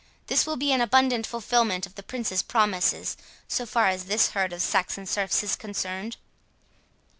This 0.25 0.47
will 0.47 0.55
be 0.57 0.71
an 0.71 0.81
abundant 0.81 1.27
fulfilment 1.27 1.85
of 1.85 1.93
the 1.93 2.01
Prince's 2.01 2.41
promises, 2.41 3.15
so 3.47 3.67
far 3.67 3.87
as 3.87 4.05
this 4.05 4.29
herd 4.31 4.51
of 4.51 4.63
Saxon 4.63 5.05
serfs 5.05 5.43
is 5.43 5.55
concerned." 5.55 6.17